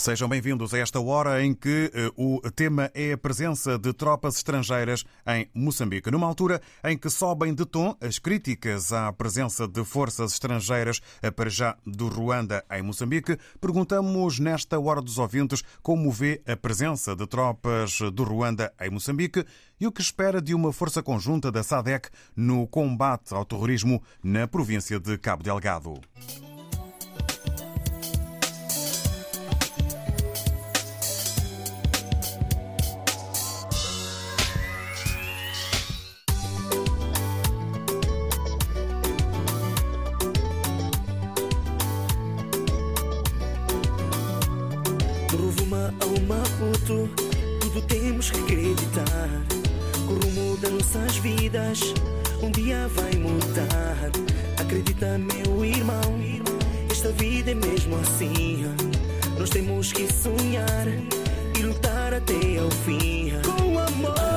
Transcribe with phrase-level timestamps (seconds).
[0.00, 4.36] Sejam bem-vindos a esta hora em que uh, o tema é a presença de tropas
[4.36, 6.10] estrangeiras em Moçambique.
[6.10, 11.30] Numa altura em que sobem de tom as críticas à presença de forças estrangeiras, uh,
[11.30, 17.14] para já do Ruanda em Moçambique, perguntamos nesta hora dos ouvintes como vê a presença
[17.14, 19.44] de tropas do Ruanda em Moçambique
[19.78, 24.48] e o que espera de uma força conjunta da SADEC no combate ao terrorismo na
[24.48, 26.00] província de Cabo Delgado.
[46.26, 47.08] Maputo,
[47.60, 49.28] tudo temos que acreditar.
[50.08, 51.94] O rumo das nossas vidas
[52.42, 54.10] um dia vai mudar.
[54.58, 56.18] Acredita, meu irmão,
[56.90, 58.64] esta vida é mesmo assim.
[59.38, 60.86] Nós temos que sonhar
[61.58, 63.32] e lutar até ao fim.
[63.44, 64.29] Com amor,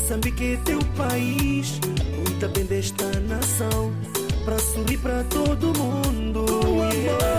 [0.00, 1.80] Moçambique é teu país,
[2.24, 3.92] cuida bem desta nação,
[4.44, 6.46] para sorrir para todo mundo.
[6.94, 7.37] Yeah.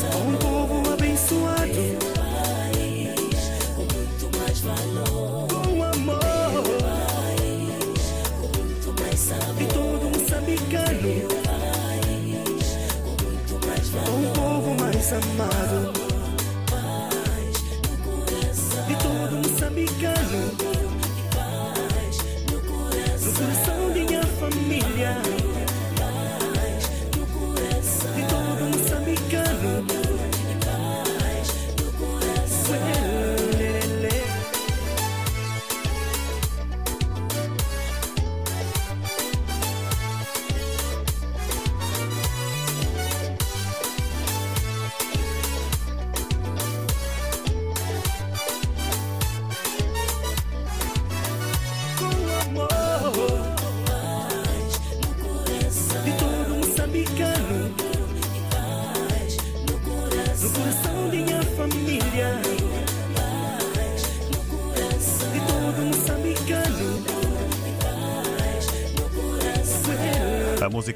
[0.00, 1.66] Um povo abençoado.
[1.66, 5.48] Meu país, com muito mais valor.
[5.48, 6.22] Com amor.
[9.58, 11.52] De todo moçambicano
[14.10, 15.51] um povo mais amado.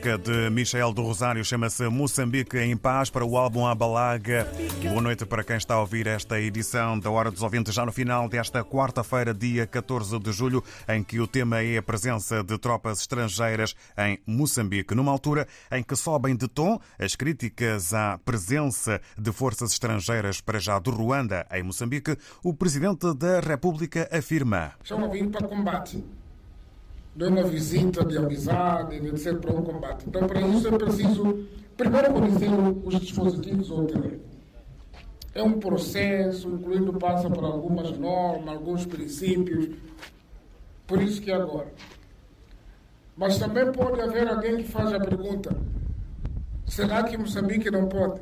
[0.06, 4.46] Música de Michel do Rosário chama-se Moçambique em Paz para o álbum Abalaga.
[4.80, 7.90] Boa noite para quem está a ouvir esta edição da Hora dos Ouvintes, já no
[7.90, 12.56] final desta quarta-feira, dia 14 de julho, em que o tema é a presença de
[12.56, 14.94] tropas estrangeiras em Moçambique.
[14.94, 20.60] Numa altura em que sobem de tom as críticas à presença de forças estrangeiras para
[20.60, 24.72] já do Ruanda em Moçambique, o Presidente da República afirma.
[24.84, 26.04] Estão a para combate
[27.16, 30.04] de uma visita de amizade, de ser para um combate.
[30.06, 32.50] Então, para isso é preciso, primeiro, conhecer
[32.84, 34.20] os dispositivos terreno.
[35.34, 39.70] É um processo, incluindo passa por algumas normas, alguns princípios.
[40.86, 41.72] Por isso que é agora.
[43.16, 45.56] Mas também pode haver alguém que faz a pergunta:
[46.66, 48.20] será que Moçambique não pode?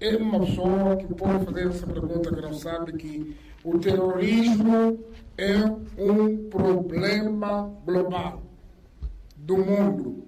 [0.00, 4.98] É uma pessoa que pode fazer essa pergunta que não sabe que o terrorismo
[5.38, 5.54] é
[5.96, 8.42] um problema global
[9.36, 10.24] do mundo.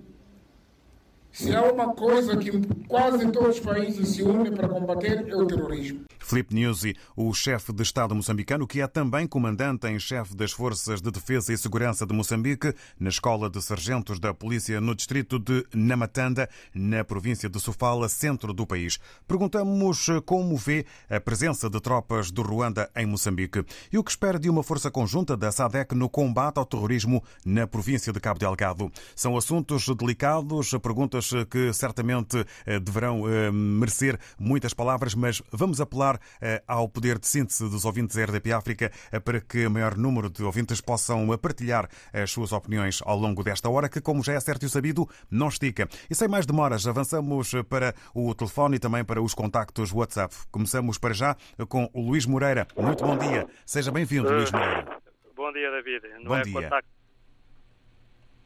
[1.32, 2.50] Se há uma coisa que
[2.86, 6.04] quase todos os países se unem para combater é o terrorismo.
[6.30, 11.02] Filipe Nyusi, o chefe de Estado moçambicano, que é também comandante em chefe das Forças
[11.02, 15.66] de Defesa e Segurança de Moçambique, na Escola de Sargentos da Polícia no distrito de
[15.74, 19.00] Namatanda, na província de Sofala, centro do país.
[19.26, 24.38] Perguntamos como vê a presença de tropas do Ruanda em Moçambique e o que espera
[24.38, 28.92] de uma força conjunta da SADEC no combate ao terrorismo na província de Cabo Delgado.
[29.16, 36.19] São assuntos delicados, perguntas que certamente eh, deverão eh, merecer muitas palavras, mas vamos apelar
[36.19, 36.19] eh,
[36.66, 38.90] ao poder de síntese dos ouvintes da RDP África
[39.24, 43.68] para que o maior número de ouvintes possam partilhar as suas opiniões ao longo desta
[43.68, 45.88] hora, que, como já é certo e sabido, não estica.
[46.08, 50.34] E sem mais demoras, avançamos para o telefone e também para os contactos WhatsApp.
[50.50, 51.36] Começamos para já
[51.68, 52.66] com o Luís Moreira.
[52.76, 53.46] Muito bom dia.
[53.64, 55.00] Seja bem-vindo, Luís Moreira.
[55.34, 56.08] Bom dia, David.
[56.18, 56.52] Não Bom é dia.
[56.52, 56.90] contacto.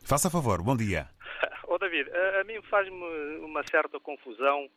[0.05, 1.09] Faça favor, bom dia.
[1.67, 4.69] Ô, David, a, a mim faz-me uma certa confusão.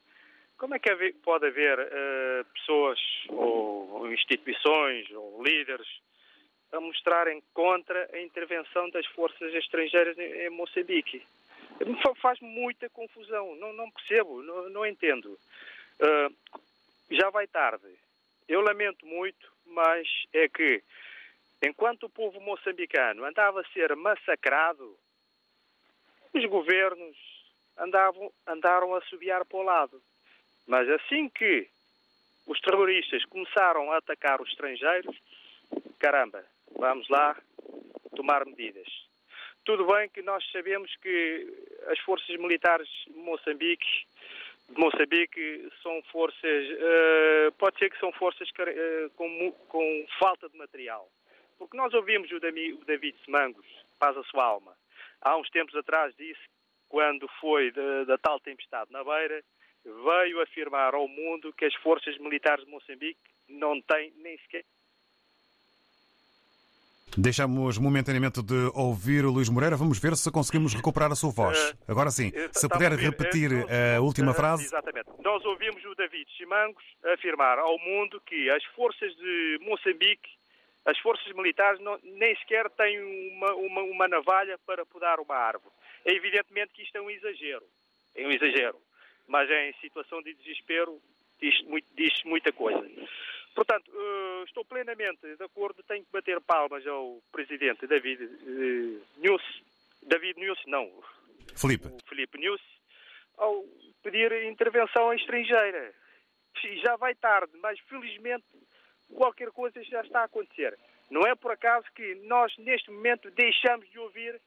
[0.57, 2.99] Como é que pode haver eh, pessoas
[3.29, 5.87] ou instituições ou líderes
[6.71, 11.23] a mostrarem contra a intervenção das forças estrangeiras em, Moçambique?
[11.85, 13.55] Me fa- Faz-me muita confusão.
[13.55, 15.37] Não, não percebo, não, não entendo.
[15.99, 16.29] Eh,
[17.11, 17.87] já vai tarde.
[18.47, 20.81] Eu lamento muito, mas é que
[21.63, 24.97] enquanto o povo moçambicano andava a ser massacrado,
[26.33, 27.15] os governos
[27.77, 30.01] andavam, andaram a subiar para o lado.
[30.67, 31.67] Mas assim que
[32.45, 35.15] os terroristas começaram a atacar os estrangeiros,
[35.99, 36.43] caramba,
[36.77, 37.35] vamos lá
[38.15, 38.87] tomar medidas.
[39.63, 41.47] Tudo bem que nós sabemos que
[41.87, 44.07] as forças militares de Moçambique,
[44.69, 50.57] de Moçambique são forças, eh, pode ser que são forças eh, com, com falta de
[50.57, 51.09] material.
[51.57, 53.65] Porque nós ouvimos o David Semangos,
[53.99, 54.73] paz a sua alma,
[55.21, 56.41] há uns tempos atrás disse,
[56.87, 57.71] quando foi
[58.05, 59.43] da tal tempestade na beira,
[60.03, 64.63] veio afirmar ao mundo que as forças militares de Moçambique não têm nem sequer
[67.17, 69.75] Deixamos momentaneamente de ouvir o Luís Moreira.
[69.75, 71.57] Vamos ver se conseguimos recuperar a sua voz.
[71.57, 74.65] Eh, Agora sim, eh, se puder repetir eh, a última frase.
[74.65, 75.09] Exatamente.
[75.23, 76.83] Nós ouvimos o David Chimangos
[77.13, 80.29] afirmar ao mundo que as forças de Moçambique,
[80.85, 82.99] as forças militares, não- nem sequer têm
[83.31, 85.73] uma, uma, uma navalha para podar uma árvore.
[86.05, 87.63] É evidentemente que isto é um exagero.
[88.15, 88.77] É um exagero.
[89.27, 91.01] Mas em situação de desespero
[91.39, 92.81] diz, muito- diz muita coisa.
[93.53, 99.41] Portanto, eh, estou plenamente de acordo, tenho que bater palmas ao presidente David uh, News.
[100.03, 100.91] David News, não,
[101.55, 102.61] Felipe, o Filipe News
[103.37, 103.63] ao
[104.03, 105.93] pedir intervenção estrangeira.
[106.83, 108.45] Já vai tarde, mas felizmente
[109.13, 110.77] qualquer coisa já está a acontecer.
[111.09, 114.39] Não é por acaso que nós, neste momento, deixamos de ouvir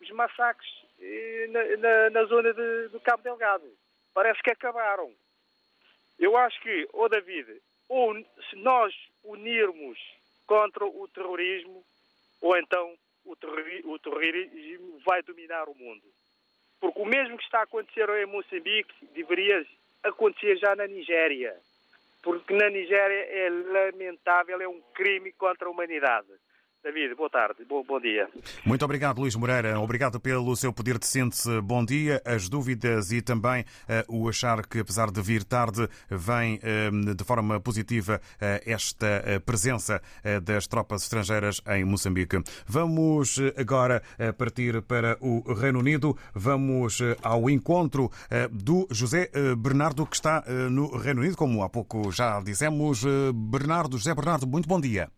[0.00, 0.68] os massacres
[1.00, 3.66] eh, na, na- na zona de- do Cabo Delgado.
[4.14, 5.12] Parece que acabaram.
[6.18, 8.14] Eu acho que, ou David, ou
[8.48, 8.94] se nós
[9.24, 9.98] unirmos
[10.46, 11.84] contra o terrorismo,
[12.40, 16.04] ou então o, o terrorismo vai dominar o mundo.
[16.80, 19.66] Porque o mesmo que está a acontecer em Moçambique deveria
[20.02, 21.56] acontecer já na Nigéria.
[22.22, 26.28] Porque na Nigéria é lamentável, é um crime contra a humanidade.
[26.84, 28.28] David, boa tarde, bom, bom dia.
[28.62, 29.80] muito obrigado, Luís Moreira.
[29.80, 31.58] Obrigado pelo seu poder de síntese.
[31.62, 32.20] Bom dia.
[32.26, 37.24] As dúvidas e também eh, o achar que, apesar de vir tarde, vem eh, de
[37.24, 40.02] forma positiva eh, esta presença
[40.42, 42.42] das tropas estrangeiras em Moçambique.
[42.66, 44.02] Vamos agora
[44.36, 46.14] partir para o Reino Unido.
[46.34, 48.10] Vamos ao encontro
[48.50, 53.04] do José Bernardo, que está no Reino Unido, como há pouco já dissemos.
[53.34, 55.08] Bernardo, José Bernardo, muito bom dia.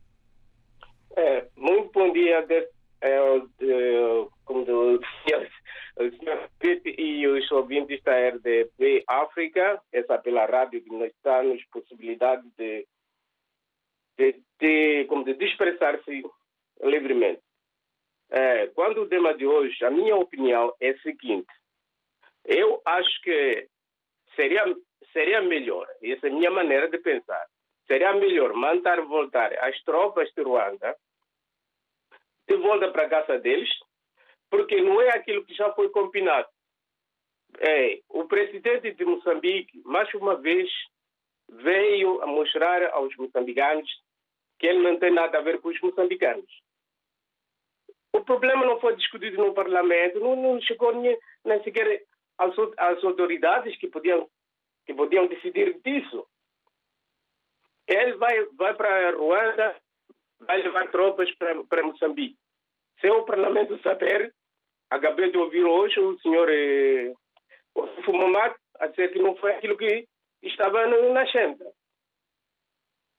[1.18, 2.46] É, muito bom dia,
[3.00, 3.18] é,
[4.44, 5.00] como o
[6.18, 11.40] senhor Pete e os ouvintes da RDP África, essa pela rádio que nos dá
[11.72, 12.86] possibilidade de,
[14.18, 16.22] de, de, como de, de expressar-se
[16.82, 17.40] livremente.
[18.28, 21.48] É, quando o tema de hoje, a minha opinião é a seguinte:
[22.44, 23.66] eu acho que
[24.34, 24.64] seria,
[25.14, 27.46] seria melhor, essa é a minha maneira de pensar,
[27.86, 30.94] seria melhor mandar voltar as tropas de Ruanda
[32.48, 33.68] de volta para a casa deles,
[34.50, 36.48] porque não é aquilo que já foi combinado.
[37.58, 40.70] É, o presidente de Moçambique, mais uma vez,
[41.48, 43.88] veio a mostrar aos moçambicanos
[44.58, 46.50] que ele não tem nada a ver com os moçambicanos.
[48.12, 52.02] O problema não foi discutido no parlamento, não, não chegou nem, nem sequer
[52.38, 54.28] às, às autoridades que podiam,
[54.86, 56.26] que podiam decidir disso.
[57.86, 59.76] Ele vai, vai para Ruanda,
[60.40, 62.36] vai levar tropas para, para Moçambique.
[63.00, 64.32] Sem o parlamento saber,
[64.90, 67.12] acabei de ouvir hoje o senhor eh,
[68.78, 70.06] a dizer que não foi aquilo que
[70.42, 71.64] estava na agenda.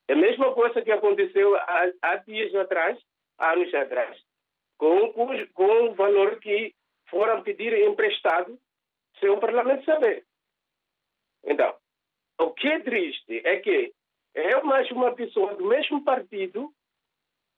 [0.08, 2.98] É a mesma coisa que aconteceu há, há dias atrás,
[3.38, 4.18] há anos atrás,
[4.78, 6.74] com, com, com o valor que
[7.10, 8.58] foram pedir emprestado
[9.20, 10.26] sem o parlamento saber.
[11.44, 11.76] Então,
[12.40, 13.94] o que é triste é que
[14.34, 16.72] é mais uma pessoa do mesmo partido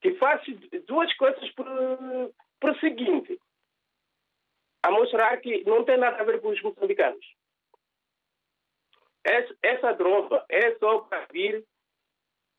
[0.02, 0.42] que faz
[0.88, 3.40] duas coisas por o seguinte:
[4.84, 7.26] a mostrar que não tem nada a ver com os moçambicanos.
[9.24, 11.66] Essa, essa droga é só para vir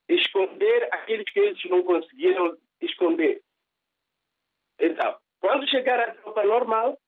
[0.08, 3.42] esconder aqueles que eles não conseguiram esconder.
[4.78, 6.98] Então, quando chegar a tropa normal,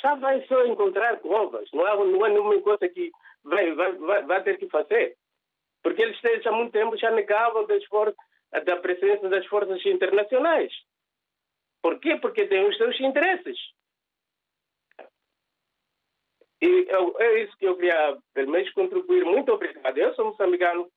[0.00, 1.68] já vai só encontrar provas.
[1.72, 3.10] Não há, não há nenhuma coisa que
[3.42, 5.16] vai, vai, vai, vai ter que fazer.
[5.82, 8.16] Porque eles desde há muito tempo já negavam das forças,
[8.60, 10.72] da presença das forças internacionais.
[11.82, 12.16] Por quê?
[12.16, 13.58] Porque têm os seus interesses.
[16.60, 16.86] E
[17.18, 19.24] é isso que eu queria, pelo menos, contribuir.
[19.24, 19.98] Muito obrigado.
[19.98, 20.88] Eu sou moçambicano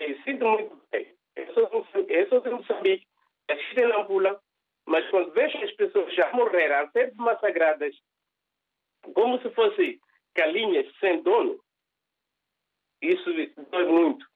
[0.00, 1.14] e sinto muito bem.
[1.36, 3.06] Eu sou, eu sou de Moçambique,
[3.48, 4.40] nasci em Nampula,
[4.86, 7.94] mas quando vejo as pessoas já morrer, a ser massacradas,
[9.14, 10.00] como se fossem
[10.34, 11.62] galinhas sem dono,
[13.02, 13.30] isso
[13.70, 14.29] dói muito.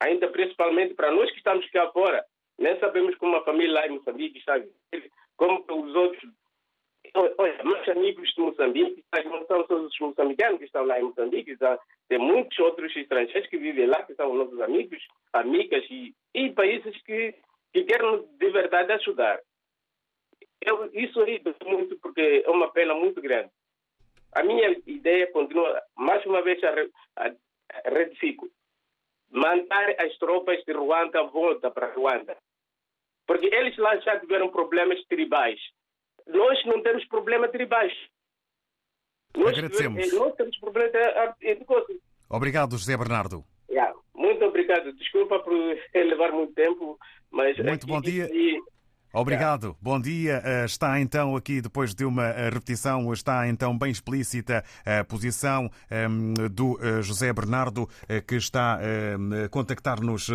[0.00, 2.24] Ainda principalmente para nós que estamos cá fora,
[2.58, 4.60] nem sabemos como a família lá em Moçambique está
[5.36, 6.30] como os outros.
[7.14, 11.56] Olha, meus amigos de Moçambique, não são só os moçambicanos que estão lá em Moçambique,
[12.08, 17.00] tem muitos outros estrangeiros que vivem lá, que são nossos amigos, amigas e, e países
[17.02, 17.34] que,
[17.72, 19.40] que querem de verdade ajudar.
[20.60, 23.50] Eu, isso aí muito porque é uma pena muito grande.
[24.32, 26.70] A minha ideia continua, mais uma vez, a,
[27.16, 27.32] a, a.
[29.30, 32.36] Mandar as tropas de Ruanda volta para Ruanda.
[33.26, 35.58] Porque eles lá já tiveram problemas tribais.
[36.26, 37.92] Nós não temos problemas tribais.
[39.36, 40.12] Nós, Agradecemos.
[40.12, 40.92] Nós temos problemas
[41.38, 41.96] de coisas.
[42.28, 43.44] Obrigado, José Bernardo.
[43.68, 44.92] Yeah, muito obrigado.
[44.94, 45.52] Desculpa por
[45.94, 46.98] levar muito tempo,
[47.30, 47.56] mas...
[47.58, 48.28] Muito bom dia.
[48.32, 48.60] E...
[49.18, 50.42] Obrigado, bom dia.
[50.66, 55.70] Está então aqui, depois de uma repetição, está então bem explícita a posição
[56.52, 57.88] do José Bernardo,
[58.28, 60.28] que está a contactar-nos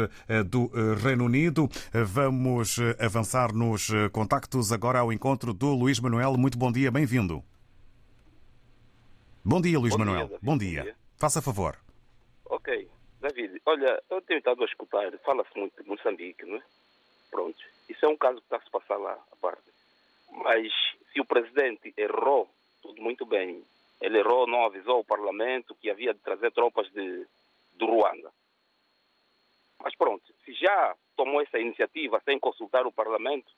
[0.48, 1.70] do Reino Unido.
[1.94, 6.36] Vamos avançar nos contactos agora ao encontro do Luís Manuel.
[6.36, 7.44] Muito bom dia, bem-vindo.
[9.46, 10.28] Bom dia, Luís bom Manuel.
[10.28, 10.82] Dia, bom dia.
[10.82, 10.96] dia.
[11.18, 11.78] Faça favor.
[12.46, 12.90] Ok.
[13.22, 16.62] David, olha, eu tenho estado a escutar, fala-se muito de Moçambique, não é?
[17.32, 17.58] Pronto.
[17.90, 19.64] Isso é um caso que está a se passar lá, a parte.
[20.32, 20.72] Mas
[21.12, 22.50] se o presidente errou,
[22.82, 23.66] tudo muito bem.
[24.00, 27.26] Ele errou, não avisou o parlamento que havia de trazer tropas de,
[27.74, 28.32] do Ruanda.
[29.84, 33.52] Mas pronto, se já tomou essa iniciativa sem consultar o parlamento,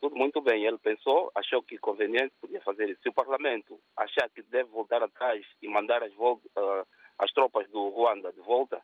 [0.00, 0.64] tudo muito bem.
[0.64, 3.02] Ele pensou, achou que conveniente, podia fazer isso.
[3.02, 6.86] Se o parlamento achar que deve voltar atrás e mandar as, uh,
[7.18, 8.82] as tropas do Ruanda de volta,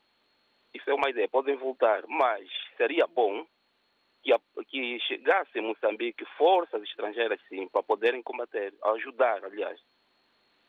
[0.73, 1.29] isso é uma ideia.
[1.29, 3.47] Podem voltar, mas seria bom
[4.23, 4.33] que,
[4.67, 9.81] que chegasse em Moçambique forças estrangeiras, sim, para poderem combater, ajudar, aliás,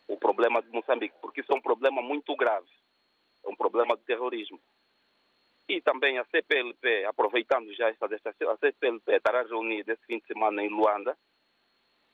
[0.08, 2.67] o problema de Moçambique, porque isso é um problema muito grave.
[3.46, 4.60] É um problema de terrorismo.
[5.67, 10.63] E também a CPLP, aproveitando já desta, a CPLP estará reunida esse fim de semana
[10.63, 11.17] em Luanda.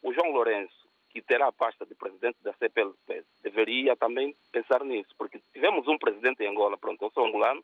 [0.03, 5.09] O João Lourenço, que terá a pasta de presidente da CPLP, deveria também pensar nisso,
[5.17, 7.63] porque tivemos um presidente em Angola, pronto, eu sou angolano,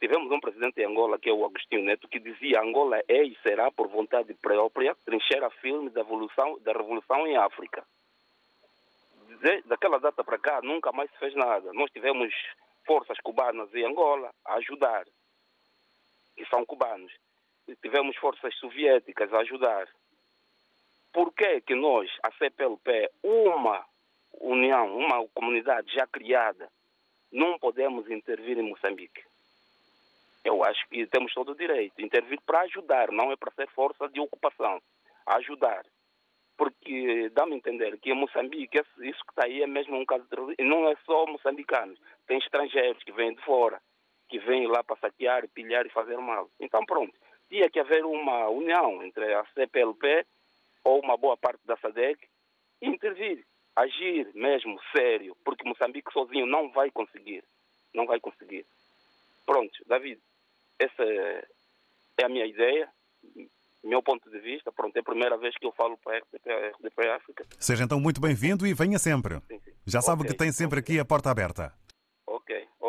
[0.00, 3.36] tivemos um presidente em Angola, que é o Agostinho Neto, que dizia Angola é e
[3.42, 7.84] será, por vontade própria, trincheira firme da, evolução, da revolução em África.
[9.66, 11.72] daquela data para cá, nunca mais se fez nada.
[11.72, 12.32] Nós tivemos
[12.86, 15.04] forças cubanas em Angola a ajudar,
[16.36, 17.12] que são cubanos.
[17.66, 19.88] E tivemos forças soviéticas a ajudar.
[21.12, 23.86] por que que nós, a CPLP, uma
[24.40, 26.68] união, uma comunidade já criada,
[27.30, 29.22] não podemos intervir em Moçambique?
[30.44, 32.00] Eu acho que temos todo o direito.
[32.00, 34.80] Intervir para ajudar, não é para ser força de ocupação.
[35.26, 35.82] Ajudar.
[36.56, 40.24] Porque dá-me a entender que em Moçambique, isso que está aí é mesmo um caso
[40.28, 40.62] de.
[40.62, 41.98] Não é só moçambicanos.
[42.26, 43.80] Tem estrangeiros que vêm de fora,
[44.28, 46.48] que vêm lá para saquear, pilhar e fazer mal.
[46.60, 47.12] Então, pronto.
[47.48, 50.26] Tinha que haver uma união entre a CPLP
[50.84, 52.18] ou uma boa parte da SADEC
[52.82, 53.44] e intervir.
[53.74, 55.36] Agir mesmo sério.
[55.44, 57.42] Porque Moçambique sozinho não vai conseguir.
[57.92, 58.64] Não vai conseguir.
[59.44, 60.20] Pronto, David,
[60.78, 62.88] essa é a minha ideia,
[63.82, 64.72] meu ponto de vista.
[64.72, 67.44] Pronto, é a primeira vez que eu falo para a RDP, a RDP África.
[67.58, 69.40] Seja então muito bem-vindo e venha sempre.
[69.86, 71.72] Já sabe Ok, que tem sempre aqui a porta aberta.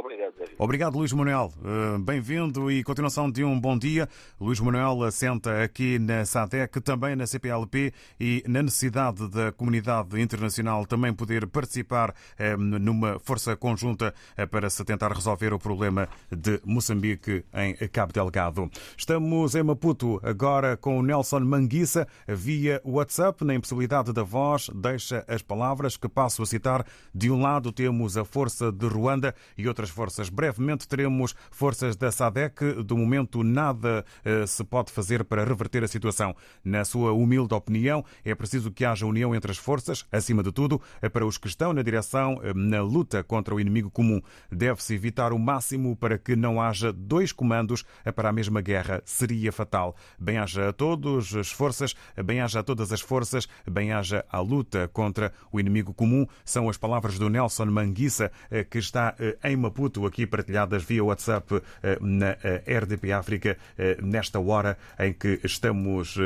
[0.05, 0.55] Obrigado, David.
[0.59, 1.51] Obrigado, Luís Manuel.
[1.63, 4.07] Eh, Bem-vindo e continuação de um bom dia.
[4.39, 10.85] Luís Manuel assenta aqui na SADEC, também na CPLP e na necessidade da comunidade internacional
[10.85, 16.62] também poder participar eh, numa força conjunta eh, para se tentar resolver o problema de
[16.63, 18.69] Moçambique em Cabo Delgado.
[18.95, 25.25] Estamos em Maputo agora com o Nelson Manguissa via WhatsApp, na impossibilidade da voz, deixa
[25.27, 26.85] as palavras que passo a citar.
[27.12, 30.29] De um lado temos a força de Ruanda e outras forças.
[30.29, 32.83] Brevemente teremos forças da SADEC.
[32.83, 36.35] Do momento, nada eh, se pode fazer para reverter a situação.
[36.63, 40.81] Na sua humilde opinião, é preciso que haja união entre as forças, acima de tudo,
[41.01, 44.21] eh, para os que estão na direção, eh, na luta contra o inimigo comum.
[44.51, 47.85] Deve-se evitar o máximo para que não haja dois comandos
[48.15, 49.01] para a mesma guerra.
[49.05, 49.95] Seria fatal.
[50.19, 55.59] Bem-haja a todos as forças, bem-haja a todas as forças, bem-haja a luta contra o
[55.59, 56.27] inimigo comum.
[56.43, 61.62] São as palavras do Nelson Manguissa, eh, que está em Maputo, aqui partilhadas via WhatsApp
[61.84, 66.18] eh, na eh, RDP África, eh, nesta hora em que estamos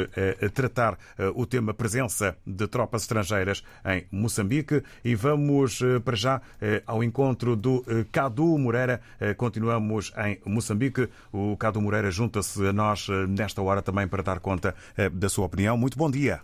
[0.44, 0.98] a tratar
[1.36, 4.84] o tema presença de tropas estrangeiras em Moçambique.
[5.04, 6.42] E vamos para já
[6.86, 9.01] ao encontro do Cadu Moreira.
[9.38, 11.10] Continuamos em Moçambique.
[11.32, 14.75] O Cadu Moreira junta-se a nós nesta hora também para dar conta
[15.12, 15.78] da sua opinião.
[15.78, 16.42] Muito bom dia.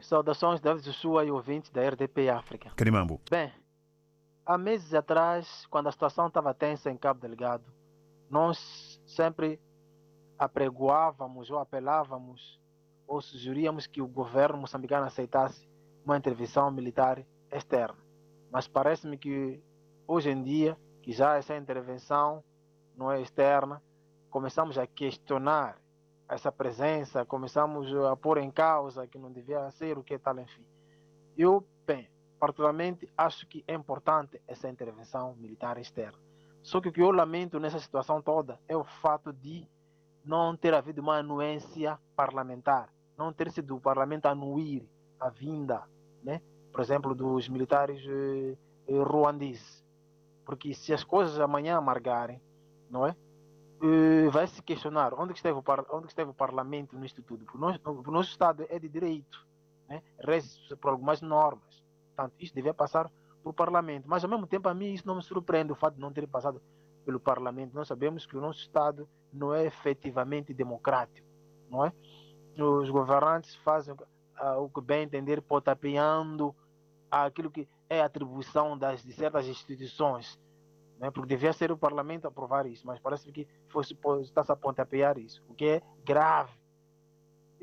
[0.00, 2.70] Saudações David Joshua e ouvintes da RDP África.
[2.76, 3.20] Carimambo.
[3.30, 3.50] Bem,
[4.44, 7.64] há meses atrás, quando a situação estava tensa em Cabo Delgado,
[8.28, 9.60] nós sempre
[10.38, 12.60] apregoávamos ou apelávamos
[13.06, 15.68] ou sugeríamos que o governo moçambicano aceitasse
[16.04, 17.98] uma intervenção militar externa.
[18.50, 19.62] Mas parece-me que
[20.06, 22.42] hoje em dia, que já essa intervenção
[22.96, 23.82] não é externa,
[24.30, 25.78] começamos a questionar
[26.28, 30.64] essa presença, começamos a pôr em causa que não devia ser o que tal, enfim.
[31.36, 32.08] Eu, bem,
[32.42, 36.18] particularmente acho que é importante essa intervenção militar externa.
[36.60, 39.64] Só que o que eu lamento nessa situação toda é o fato de
[40.24, 44.84] não ter havido uma anuência parlamentar, não ter sido o parlamento anuir
[45.20, 45.84] a vinda,
[46.20, 46.42] né?
[46.72, 48.56] por exemplo, dos militares eh,
[48.88, 49.86] eh, ruandeses.
[50.44, 52.42] Porque se as coisas amanhã amargarem,
[52.90, 53.14] não é?
[53.80, 57.46] Eh, vai se questionar onde esteve o, par, onde esteve o parlamento nisto tudo.
[57.54, 59.46] O nosso, o nosso Estado é de direito,
[59.88, 60.02] né?
[60.80, 61.81] por algumas normas.
[62.14, 63.10] Portanto, isso devia passar
[63.42, 64.04] por parlamento.
[64.06, 66.26] Mas, ao mesmo tempo, a mim isso não me surpreende o fato de não ter
[66.28, 66.62] passado
[67.04, 67.74] pelo parlamento.
[67.74, 71.26] Nós sabemos que o nosso Estado não é efetivamente democrático,
[71.68, 71.92] não é?
[72.56, 73.94] Os governantes fazem
[74.36, 76.54] ah, o que bem entender, potapeando
[77.10, 80.40] aquilo que é atribuição das, de certas instituições,
[80.98, 81.10] né?
[81.10, 83.46] porque devia ser o parlamento aprovar isso, mas parece que
[84.22, 86.52] está-se a pontapear isso, o que é grave.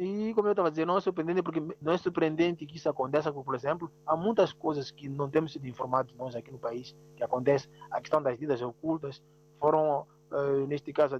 [0.02, 3.34] E como eu estava dizendo, não é surpreendente porque não é surpreendente que isso aconteça,
[3.34, 7.24] por exemplo, há muitas coisas que não temos sido informados nós aqui no país que
[7.24, 7.70] acontece.
[7.92, 9.22] A questão das vidas ocultas
[9.60, 11.20] foram, uh, neste caso,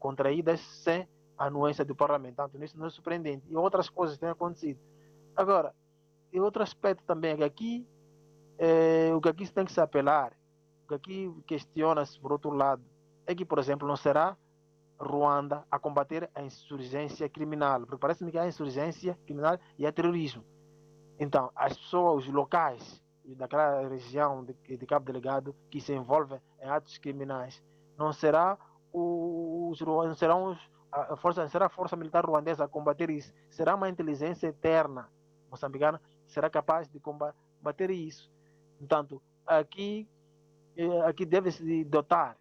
[0.00, 1.08] contraídas sem
[1.38, 2.34] anuência do parlamento.
[2.34, 3.46] Portanto, isso não é surpreendente.
[3.48, 4.80] E outras coisas têm acontecido.
[5.36, 5.72] Agora,
[6.32, 7.88] e outro aspecto também é que aqui,
[8.58, 10.32] é, o que aqui se tem que se apelar,
[10.84, 12.82] o que aqui questiona-se, por outro lado,
[13.24, 14.36] é que, por exemplo, não será
[14.98, 20.44] Ruanda a combater a insurgência criminal, porque parece-me que há insurgência criminal e há terrorismo.
[21.18, 23.02] Então, as pessoas, locais
[23.34, 27.62] daquela região de, de Cabo Delegado que se envolvem em atos criminais,
[27.98, 28.56] não será
[28.92, 33.74] os não serão os, a força será a força militar ruandesa a combater isso, será
[33.74, 35.10] uma inteligência eterna
[35.50, 38.30] moçambicana será capaz de combater isso.
[38.78, 40.08] Portanto, aqui
[41.06, 42.36] aqui deve-se dotar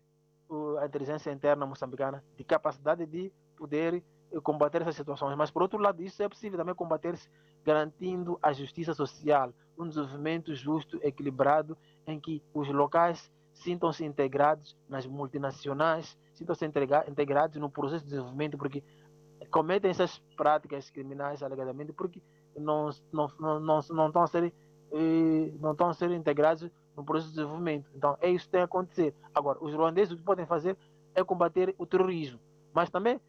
[0.80, 4.04] a inteligência interna moçambicana de capacidade de poder
[4.44, 5.36] combater essas situações.
[5.36, 7.30] Mas, por outro lado, isso é possível também combater-se
[7.64, 15.06] garantindo a justiça social, um desenvolvimento justo, equilibrado, em que os locais sintam-se integrados nas
[15.06, 18.84] multinacionais, sintam-se integrados no processo de desenvolvimento, porque
[19.50, 22.22] cometem essas práticas criminais alegadamente porque
[22.58, 24.54] não, não, não, não, não estão a ser
[24.92, 27.90] eh, não estão a ser integrados no processo de desenvolvimento.
[27.96, 29.14] Então, é isso que tem a acontecer.
[29.34, 30.78] Agora, os ruandeses o que podem fazer
[31.14, 32.40] é combater o terrorismo,
[32.74, 33.20] mas também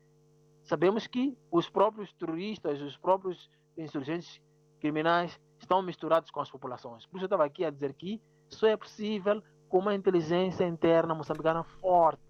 [0.65, 4.41] sabemos que os próprios terroristas, os próprios insurgentes
[4.81, 7.07] criminais estão misturados com as populações.
[7.07, 11.15] Por isso eu estava aqui a dizer que só é possível com uma inteligência interna
[11.15, 12.23] moçambicana forte,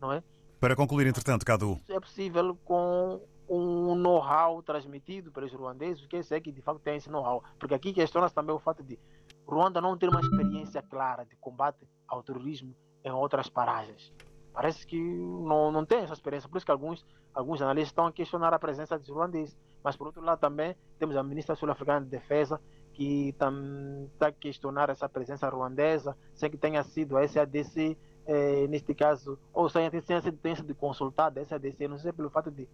[0.00, 0.22] não é?
[0.60, 1.78] Para concluir, entretanto, Cadu.
[1.82, 6.96] Isso é possível com um know-how transmitido pelos ruandeses, que é que de facto tem
[6.96, 7.44] esse know-how.
[7.58, 8.98] Porque aqui questiona-se também o fato de
[9.46, 14.12] Ruanda não ter uma experiência clara de combate ao terrorismo em outras paragens.
[14.52, 17.04] Parece que não, não tem essa experiência, por isso que alguns,
[17.34, 19.58] alguns analistas estão a questionar a presença dos ruandeses.
[19.82, 22.60] Mas, por outro lado, também temos a ministra sul-africana de Defesa,
[22.94, 28.94] que está a questionar essa presença ruandesa, sem que tenha sido a SADC, eh, neste
[28.94, 32.68] caso, ou sem tenha sido, tenha sido consultada a SADC, não sei pelo fato de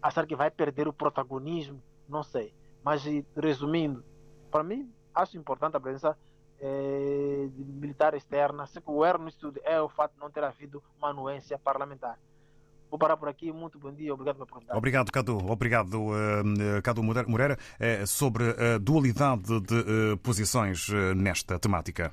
[0.00, 2.54] achar que vai perder o protagonismo, não sei.
[2.84, 3.02] Mas,
[3.34, 4.04] resumindo,
[4.50, 6.16] para mim, acho importante a presença
[6.60, 8.66] eh, militar externa.
[8.66, 12.18] Se o erro nisso é o fato de não ter havido uma anuência parlamentar.
[12.90, 13.50] Vou parar por aqui.
[13.50, 14.12] Muito bom dia.
[14.12, 14.78] Obrigado pela oportunidade.
[14.78, 15.38] Obrigado, Cadu.
[15.50, 22.12] Obrigado, uh, Cadu Moreira, uh, sobre a dualidade de uh, posições nesta temática.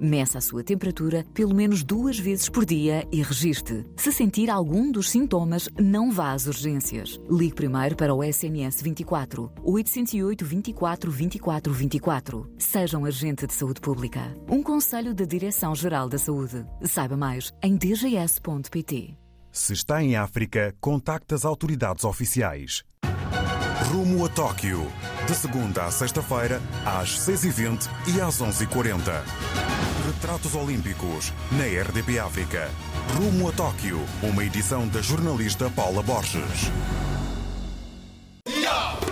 [0.00, 3.84] Meça a sua temperatura pelo menos duas vezes por dia e registre.
[3.96, 7.20] Se sentir algum dos sintomas, não vá às urgências.
[7.30, 12.54] Ligue primeiro para o SMS 24 808 24 24 24.
[12.58, 14.34] Seja um agente de saúde pública.
[14.48, 16.64] Um conselho da Direção-Geral da Saúde.
[16.82, 19.16] Saiba mais em dgs.pt.
[19.50, 22.84] Se está em África, contacte as autoridades oficiais.
[23.90, 24.86] Rumo a Tóquio.
[25.26, 29.87] De segunda a sexta-feira, às 6h20 e às 11h40.
[30.20, 32.68] Retratos Olímpicos, na RDP África.
[33.14, 34.00] Rumo a Tóquio.
[34.20, 36.72] Uma edição da jornalista Paula Borges.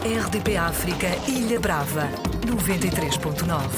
[0.03, 2.09] RDP África, Ilha Brava,
[2.45, 3.71] 93.9.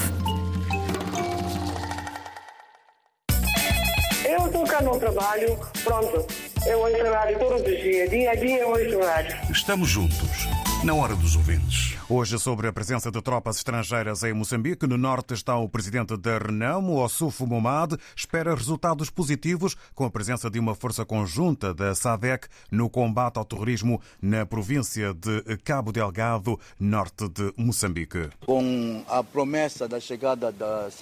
[4.24, 6.26] Eu estou cá no trabalho, pronto.
[6.66, 9.36] Eu ouço rádio todos os dias, dia a dia eu ouço rádio.
[9.50, 10.48] Estamos juntos,
[10.84, 11.96] na hora dos ouvintes.
[12.08, 16.38] Hoje, sobre a presença de tropas estrangeiras em Moçambique, no norte está o presidente da
[16.38, 22.46] Renamo, Ossufo Momad, espera resultados positivos com a presença de uma força conjunta da SADEC
[22.70, 28.30] no combate ao terrorismo na província de Cabo Delgado, norte de Moçambique.
[28.46, 31.00] Com a promessa da chegada das,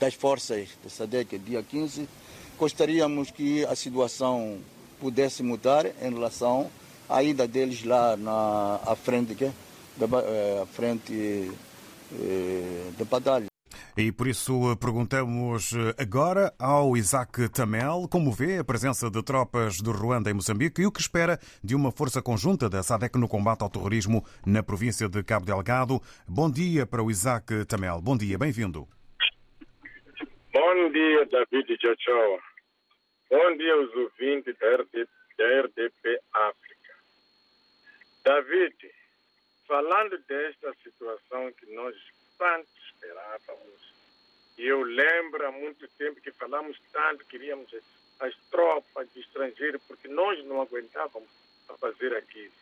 [0.00, 2.08] das forças da SADEC dia 15,
[2.58, 4.58] gostaríamos que a situação
[4.98, 6.70] pudesse mudar em relação
[7.08, 9.50] à ida deles lá na à frente, que,
[9.96, 10.06] da,
[10.62, 11.50] à frente
[12.20, 13.46] eh, da batalha.
[13.96, 19.92] E por isso perguntamos agora ao Isaac Tamel como vê a presença de tropas do
[19.92, 23.62] Ruanda em Moçambique e o que espera de uma força conjunta da SADEC no combate
[23.62, 26.00] ao terrorismo na província de Cabo Delgado.
[26.28, 28.00] Bom dia para o Isaac Tamel.
[28.00, 28.88] Bom dia, bem-vindo.
[30.52, 32.38] Bom dia, David Tchau.
[33.30, 36.73] Bom dia aos ouvintes da RDP, da RDP África.
[38.24, 38.90] David,
[39.68, 41.94] falando desta situação que nós
[42.38, 43.94] tanto esperávamos,
[44.56, 47.70] e eu lembro há muito tempo que falamos tanto, queríamos
[48.20, 51.28] as tropas de estrangeiro, porque nós não aguentávamos
[51.68, 52.54] a fazer aquilo.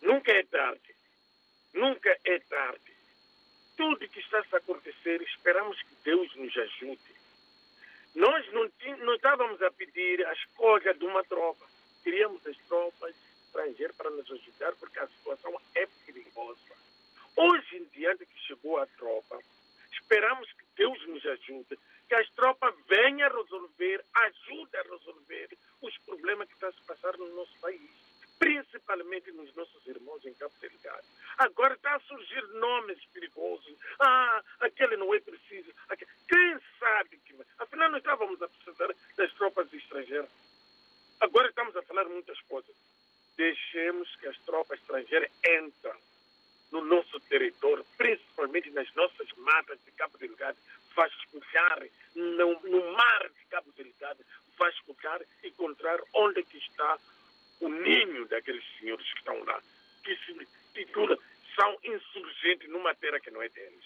[0.00, 0.94] Nunca é tarde.
[1.74, 2.96] Nunca é tarde.
[3.76, 7.16] Tudo que está a acontecer, esperamos que Deus nos ajude.
[8.14, 8.70] Nós não,
[9.04, 11.66] não estávamos a pedir as coisas de uma tropa.
[12.02, 13.14] Queríamos as tropas
[13.56, 16.60] estrangeiras para nos ajudar, porque a situação é perigosa.
[17.36, 19.38] Hoje em diante que chegou a tropa,
[19.92, 25.48] esperamos que Deus nos ajude, que as tropas venham a resolver, ajude a resolver
[25.82, 27.90] os problemas que estão a se passar no nosso país,
[28.38, 31.04] principalmente nos nossos irmãos em Cabo Delgado.
[31.38, 33.74] Agora está a surgir nomes perigosos.
[33.98, 35.70] Ah, aquele não é preciso.
[35.88, 36.10] Aquele...
[36.28, 37.34] Quem sabe que.
[37.58, 40.30] Afinal, nós estávamos a precisar das tropas estrangeiras.
[41.20, 42.74] Agora estamos a falar muitas coisas.
[43.36, 45.94] Deixemos que as tropas estrangeiras entrem
[46.72, 50.58] no nosso território, principalmente nas nossas matas de Cabo Delgado,
[50.94, 54.24] vasculhar no, no mar de Cabo Delgado,
[54.58, 56.98] vasculhar e encontrar onde que está
[57.60, 59.62] o ninho daqueles senhores que estão lá,
[60.02, 61.16] que se titula
[61.54, 63.84] são insurgentes numa terra que não é deles.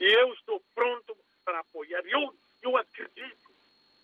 [0.00, 2.02] E eu estou pronto para apoiar.
[2.06, 3.50] Eu, eu acredito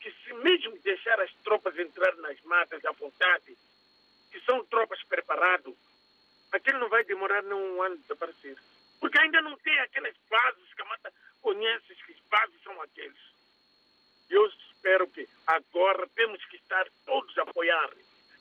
[0.01, 3.57] que se mesmo deixar as tropas entrar nas matas à vontade,
[4.31, 5.75] que são tropas preparadas,
[6.53, 8.57] aquilo não vai demorar nem um ano de desaparecer.
[9.01, 13.19] Porque ainda não tem aquelas bases que a mata conhece, que bases são aqueles.
[14.29, 17.91] Eu espero que agora temos que estar todos a apoiar,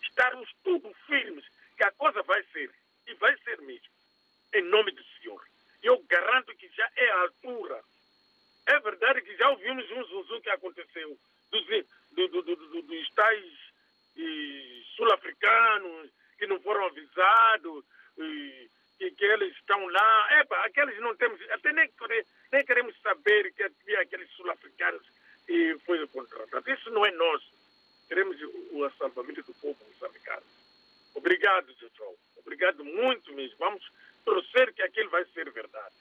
[0.02, 1.46] estarmos todos firmes,
[1.78, 2.72] que a coisa vai ser,
[3.08, 3.90] e vai ser mesmo,
[4.54, 5.42] em nome do Senhor.
[5.84, 7.82] Eu garanto que já é a altura.
[8.66, 9.50] É verdade que já
[10.26, 11.18] um zuzu que aconteceu
[11.52, 11.66] dos,
[12.12, 13.46] do, do, do, do, dos tais
[14.18, 17.86] e, sul-africanos que não foram avisados,
[18.18, 20.40] e, que, que eles estão lá.
[20.42, 21.90] Epa, aqueles não temos, até nem,
[22.52, 25.06] nem queremos saber que havia aqueles sul-africanos
[25.48, 26.70] e foi contratado.
[26.70, 27.54] Isso não é nosso.
[28.08, 30.46] Queremos o, o salvamento do povo moçambicano.
[31.14, 32.16] Obrigado, João.
[32.38, 33.58] Obrigado muito mesmo.
[33.58, 33.84] Vamos
[34.24, 35.96] torcer que aquilo vai ser verdade.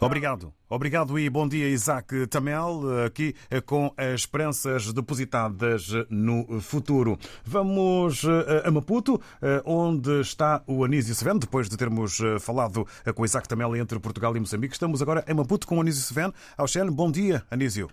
[0.00, 0.52] Obrigado.
[0.68, 7.18] Obrigado e bom dia, Isaac Tamel, aqui com as esperanças depositadas no futuro.
[7.44, 8.22] Vamos
[8.64, 9.20] a Maputo,
[9.64, 14.36] onde está o Anísio Seven, depois de termos falado com o Isaac Tamel entre Portugal
[14.36, 14.74] e Moçambique.
[14.74, 16.32] Estamos agora em Maputo com o Anísio Seven.
[16.56, 17.88] Auxene, bom dia, Anísio.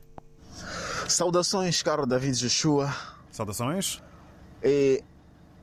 [1.07, 2.93] Saudações, caro David Joshua.
[3.31, 4.01] Saudações.
[4.63, 5.03] E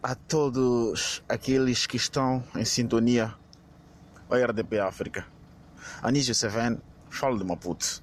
[0.03, 3.35] a todos aqueles que estão em sintonia
[4.29, 5.27] com a RDP África.
[6.03, 6.79] Anísio Seven,
[7.11, 8.03] falo de Maputo.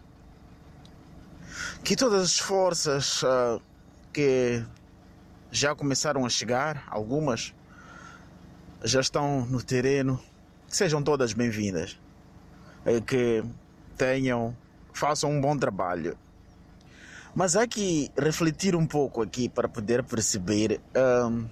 [1.83, 3.61] Que todas as forças uh,
[4.11, 4.63] que
[5.51, 7.53] já começaram a chegar, algumas
[8.83, 10.19] já estão no terreno,
[10.67, 11.99] que sejam todas bem-vindas.
[13.07, 13.43] Que
[13.97, 14.55] tenham,
[14.93, 16.17] façam um bom trabalho.
[17.33, 21.45] Mas há que refletir um pouco aqui para poder perceber, um,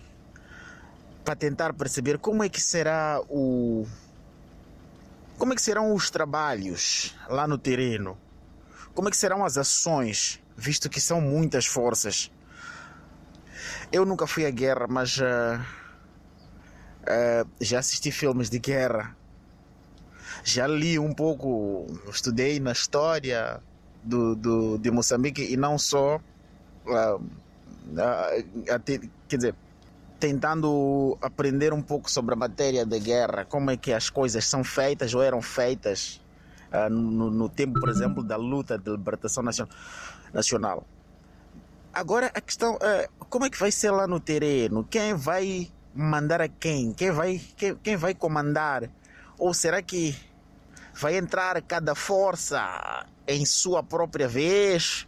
[1.26, 3.86] para tentar perceber como é que será o
[5.44, 8.18] como é que serão os trabalhos lá no terreno?
[8.94, 12.32] Como é que serão as ações, visto que são muitas forças?
[13.92, 15.60] Eu nunca fui à guerra, mas uh,
[17.02, 19.18] uh, já assisti filmes de guerra.
[20.46, 23.62] Já li um pouco, estudei na história
[24.02, 26.22] do, do, de Moçambique e não só.
[26.86, 27.22] Uh,
[29.28, 29.56] quer dizer,
[30.24, 34.64] tentando aprender um pouco sobre a matéria da guerra, como é que as coisas são
[34.64, 36.22] feitas ou eram feitas
[36.72, 39.44] uh, no, no, tempo, por exemplo, da luta de libertação
[40.34, 40.88] nacional.
[41.94, 44.88] Agora a questão é como é que vai ser lá no terreno?
[44.90, 46.94] Quem vai mandar a quem?
[46.94, 48.90] Quem vai, quem, quem vai comandar?
[49.38, 50.16] Ou será que
[50.94, 55.06] vai entrar cada força em sua própria vez?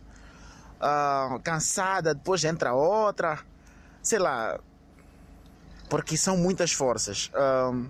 [0.75, 3.39] Uh, cansada, depois entra outra?
[4.03, 4.59] Sei lá,
[5.89, 7.31] porque são muitas forças.
[7.35, 7.89] Um,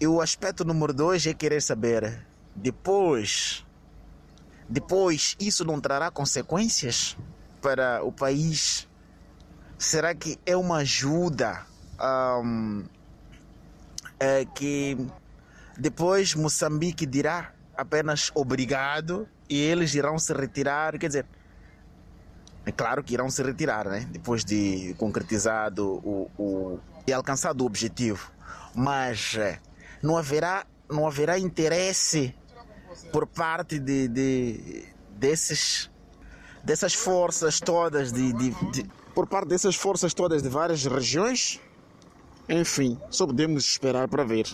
[0.00, 3.66] e o aspecto número dois é querer saber, depois,
[4.68, 7.16] depois isso não trará consequências
[7.60, 8.88] para o país?
[9.78, 11.66] Será que é uma ajuda
[12.42, 12.84] um,
[14.18, 14.96] é que
[15.78, 20.98] depois Moçambique dirá apenas obrigado e eles irão se retirar?
[20.98, 21.26] Quer dizer,
[22.64, 24.06] é claro que irão se retirar, né?
[24.10, 28.30] Depois de concretizado o, o, e alcançado o objetivo,
[28.74, 29.58] mas eh,
[30.02, 32.34] não haverá, não haverá interesse
[33.12, 35.90] por parte de, de desses,
[36.62, 41.60] dessas forças todas, de, de, de, por parte dessas forças todas de várias regiões.
[42.48, 44.46] Enfim, só podemos esperar para ver.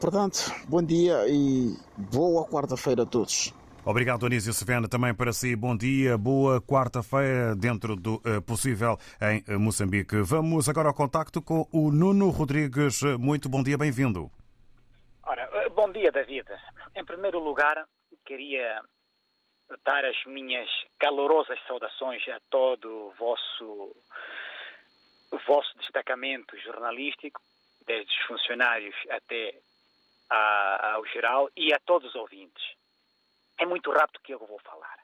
[0.00, 3.52] Portanto, bom dia e boa quarta-feira a todos.
[3.88, 4.86] Obrigado, Anísio Sevena.
[4.86, 10.20] Também para si, bom dia, boa quarta-feira, dentro do uh, possível em uh, Moçambique.
[10.20, 13.00] Vamos agora ao contacto com o Nuno Rodrigues.
[13.18, 14.30] Muito bom dia, bem-vindo.
[15.22, 16.46] Ora, eh, bom dia, David.
[16.94, 17.82] Em primeiro lugar,
[18.26, 18.82] queria
[19.86, 23.96] dar as minhas calorosas saudações a todo o vosso,
[25.32, 27.40] o vosso destacamento jornalístico,
[27.86, 29.54] desde os funcionários até
[30.28, 32.77] a, ao geral, e a todos os ouvintes.
[33.58, 34.98] É muito rápido que eu vou falar.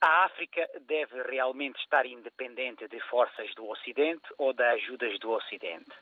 [0.00, 5.92] A África deve realmente estar independente de forças do Ocidente ou de ajudas do Ocidente.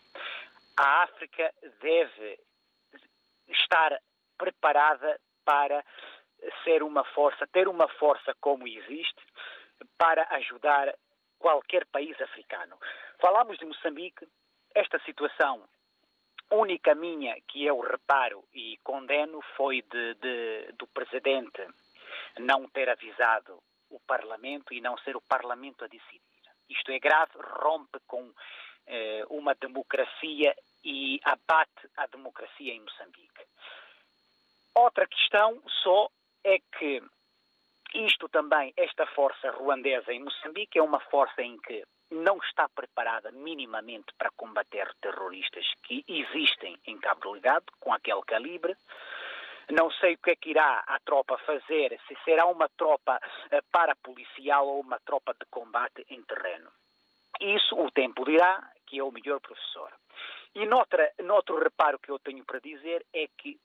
[0.78, 2.38] A África deve
[3.48, 4.00] estar
[4.38, 5.84] preparada para
[6.64, 9.22] ser uma força, ter uma força como existe,
[9.98, 10.94] para ajudar
[11.38, 12.78] qualquer país africano.
[13.20, 14.26] Falamos de Moçambique,
[14.74, 15.68] esta situação
[16.50, 21.66] única minha que eu reparo e condeno foi de, de, do presidente
[22.38, 26.20] não ter avisado o Parlamento e não ser o Parlamento a decidir.
[26.68, 28.32] Isto é grave, rompe com
[28.86, 33.44] eh, uma democracia e abate a democracia em Moçambique.
[34.74, 36.08] Outra questão só
[36.44, 37.02] é que
[37.94, 43.31] isto também, esta força ruandesa em Moçambique, é uma força em que não está preparada
[43.31, 48.77] minimamente para combater terroristas que existem em Cabo Delgado com aquele calibre.
[49.70, 53.20] Não sei o que é que irá a tropa fazer, se será uma tropa
[53.53, 56.70] eh, parapolicial ou uma tropa de combate em terreno.
[57.40, 59.92] Isso o tempo dirá, que é o melhor professor.
[60.57, 63.61] E noutra, noutro reparo que eu tenho para dizer é que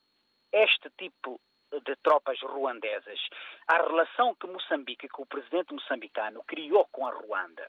[0.52, 3.20] este tipo de tropas ruandesas,
[3.68, 7.68] a relação que Moçambique, que o presidente moçambicano criou com a Ruanda,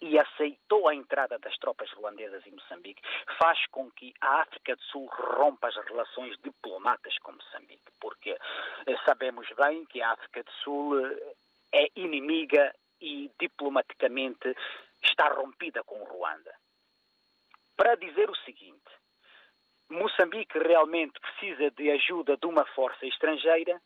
[0.00, 3.02] e aceitou a entrada das tropas ruandesas em Moçambique,
[3.38, 8.96] faz com que a África do Sul rompa as relações diplomatas com Moçambique, porque eh,
[9.04, 11.34] sabemos bem que a África do Sul eh,
[11.72, 14.54] é inimiga e diplomaticamente
[15.02, 16.54] está rompida com Ruanda.
[17.76, 18.90] Para dizer o seguinte,
[19.88, 23.80] Moçambique realmente precisa de ajuda de uma força estrangeira,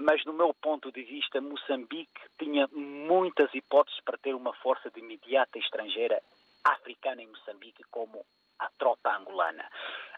[0.00, 5.00] mas no meu ponto de vista, Moçambique tinha muitas hipóteses para ter uma força de
[5.00, 6.20] imediata estrangeira
[6.64, 8.24] africana em Moçambique, como
[8.58, 9.68] a tropa angolana.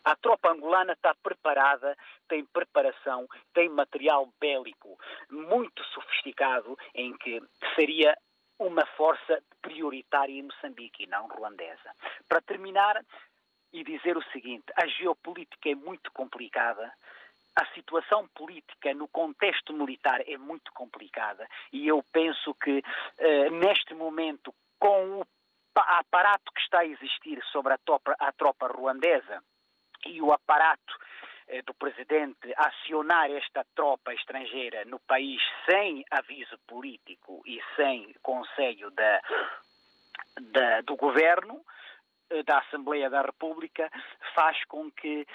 [0.05, 1.97] A tropa angolana está preparada,
[2.29, 4.99] tem preparação, tem material bélico
[5.31, 7.41] muito sofisticado, em que
[7.75, 8.17] seria
[8.59, 11.95] uma força prioritária em Moçambique e não ruandesa.
[12.29, 13.03] Para terminar,
[13.73, 16.93] e dizer o seguinte: a geopolítica é muito complicada.
[17.55, 22.83] A situação política no contexto militar é muito complicada e eu penso que
[23.19, 25.27] eh, neste momento, com o
[25.75, 29.43] aparato que está a existir sobre a tropa, a tropa ruandesa
[30.07, 30.97] e o aparato
[31.49, 38.91] eh, do presidente acionar esta tropa estrangeira no país sem aviso político e sem conselho
[38.93, 39.21] da,
[40.41, 41.63] da, do governo,
[42.31, 43.91] eh, da Assembleia da República
[44.35, 45.27] faz com que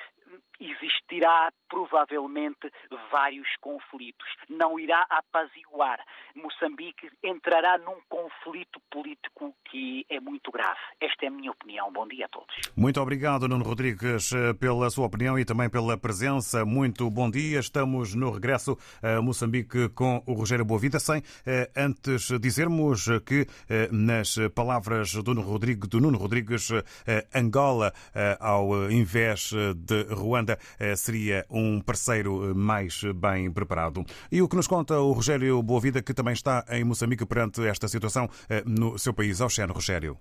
[0.60, 2.72] existirá provavelmente
[3.12, 4.28] vários conflitos.
[4.50, 6.00] Não irá apaziguar.
[6.36, 10.80] Moçambique entrará num conflito político que é muito grave.
[11.00, 11.91] Esta é a minha opinião.
[11.91, 12.56] Bom dia a todos.
[12.76, 16.65] Muito obrigado, Nuno Rodrigues, pela sua opinião e também pela presença.
[16.65, 17.60] Muito bom dia.
[17.60, 23.89] Estamos no regresso a Moçambique com o Rogério Boavida, sem eh, antes dizermos que, eh,
[23.91, 27.93] nas palavras do Nuno Rodrigues, do Nuno Rodrigues eh, Angola,
[28.39, 30.46] ao invés de Ruanda,
[30.95, 34.05] seria um parceiro mais bem preparado.
[34.31, 37.88] E o que nos conta o Rogério Boavida, que também está em Moçambique perante esta
[37.88, 38.29] situação
[38.65, 39.41] no seu país.
[39.41, 40.17] Oxeno, Rogério.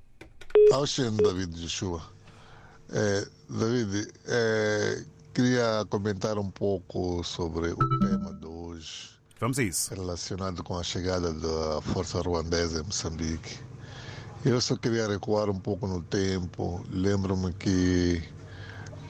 [0.72, 2.02] Oxeno, David Joshua.
[2.90, 9.10] É, David, é, queria comentar um pouco sobre o tema de hoje.
[9.40, 9.94] Vamos a isso.
[9.94, 13.58] Relacionado com a chegada da força ruandesa em Moçambique.
[14.44, 16.84] Eu só queria recuar um pouco no tempo.
[16.88, 18.22] Lembro-me que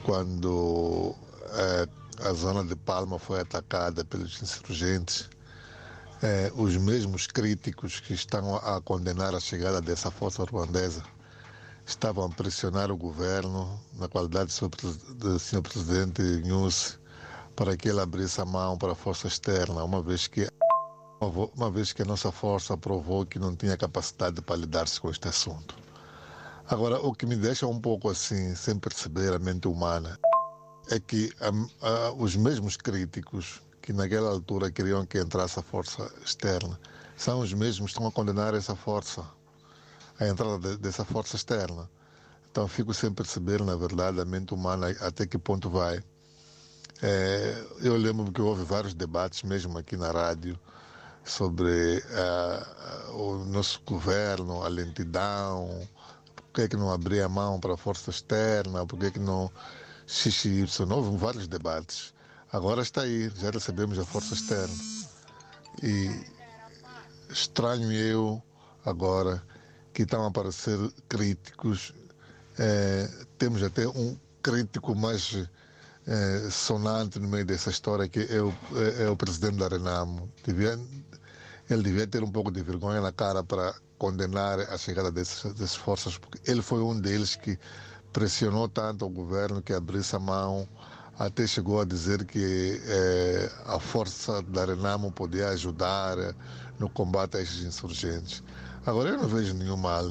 [0.07, 1.13] quando
[1.51, 1.87] é,
[2.29, 5.29] a zona de Palma foi atacada pelos insurgentes,
[6.23, 11.03] é, os mesmos críticos que estão a condenar a chegada dessa força ruandesa
[11.85, 14.53] estavam a pressionar o governo, na qualidade
[15.15, 16.97] do senhor presidente Nussi,
[17.53, 20.47] para que ele abrisse a mão para a força externa, uma vez que
[21.19, 25.27] uma vez que a nossa força provou que não tinha capacidade para lidar-se com este
[25.27, 25.75] assunto.
[26.69, 30.19] Agora, o que me deixa um pouco assim, sem perceber a mente humana,
[30.91, 31.31] é que
[32.17, 36.77] os mesmos críticos que naquela altura queriam que entrasse a força externa
[37.15, 39.23] são os mesmos que estão a condenar essa força,
[40.19, 41.89] a entrada de, dessa força externa.
[42.51, 46.03] Então fico sem perceber, na verdade, a mente humana até que ponto vai.
[47.01, 50.59] É, eu lembro que houve vários debates, mesmo aqui na rádio,
[51.23, 55.87] sobre uh, o nosso governo, a lentidão,
[56.57, 59.11] por que, é que não abria a mão para a força externa, por que, é
[59.11, 59.51] que não
[60.07, 60.65] XY.
[60.89, 62.15] Houve vários debates.
[62.51, 64.73] Agora está aí, já recebemos a força externa.
[65.83, 66.09] E
[67.29, 68.41] estranho eu
[68.83, 69.43] agora
[69.93, 71.93] que estão a aparecer críticos.
[72.57, 75.47] É, temos até um crítico mais
[76.07, 80.27] é, sonante no meio dessa história que é o, é, é o presidente da Renamo.
[80.43, 80.75] Devia,
[81.69, 85.75] ele devia ter um pouco de vergonha na cara para condenar a chegada dessas, dessas
[85.75, 87.59] forças, porque ele foi um deles que
[88.13, 90.67] pressionou tanto o governo que abrisse a mão,
[91.19, 96.33] até chegou a dizer que eh, a força da Renamo podia ajudar eh,
[96.79, 98.43] no combate a esses insurgentes.
[98.85, 100.07] Agora eu não vejo nenhum mal.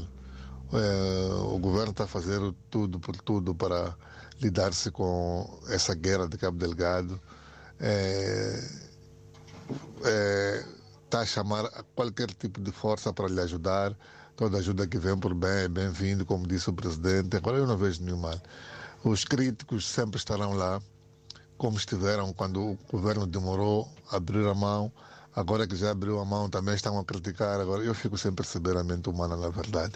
[0.73, 3.97] Eh, o governo está fazendo tudo por tudo para
[4.41, 7.21] lidar-se com essa guerra de Cabo Delgado.
[11.07, 11.65] Está a chamar
[11.95, 13.97] qualquer tipo de força para lhe ajudar
[14.37, 17.35] Toda ajuda que vem por bem é bem-vindo, como disse o presidente.
[17.39, 18.39] Agora eu não vejo nenhum mal.
[19.03, 20.79] Os críticos sempre estarão lá,
[21.57, 24.93] como estiveram quando o governo demorou a abrir a mão,
[25.35, 27.61] Agora que já abriu a mão, também estão a criticar.
[27.61, 29.93] Agora eu fico sem perceber a mente humana, na verdade.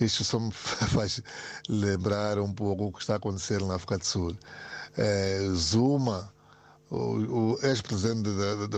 [0.00, 1.22] Isto só me faz
[1.68, 4.36] lembrar um pouco o que está acontecendo na África do Sul.
[4.96, 6.32] É, Zuma,
[6.90, 8.30] o, o ex-presidente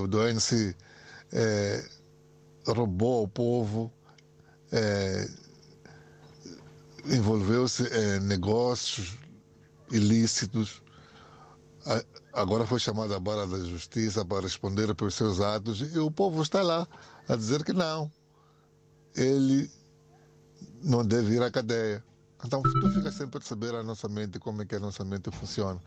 [0.07, 0.77] do ANC,
[1.33, 1.85] é,
[2.67, 3.93] roubou o povo,
[4.71, 5.27] é,
[7.07, 9.17] envolveu-se em negócios
[9.91, 10.83] ilícitos.
[12.33, 16.43] Agora foi chamado à barra da justiça para responder pelos seus atos e o povo
[16.43, 16.87] está lá
[17.29, 18.11] a dizer que não.
[19.15, 19.71] Ele
[20.83, 22.05] não deve ir à cadeia.
[22.45, 25.81] Então tu fica sem perceber a nossa mente, como é que a nossa mente funciona.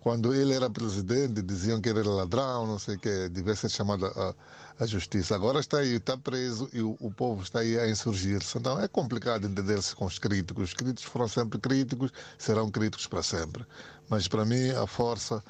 [0.00, 3.68] Quando ele era presidente, diziam que ele era ladrão, não sei o que, devia ser
[3.68, 4.34] chamado à,
[4.78, 5.34] à justiça.
[5.34, 8.56] Agora está aí, está preso e o, o povo está aí a insurgir-se.
[8.56, 10.70] Então é complicado entender-se com os críticos.
[10.70, 13.66] Os críticos foram sempre críticos, serão críticos para sempre.
[14.08, 15.44] Mas para mim, a força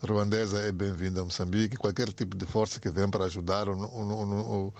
[0.00, 1.76] ruandesa é bem-vinda a Moçambique.
[1.76, 4.72] Qualquer tipo de força que venha para ajudar o, o,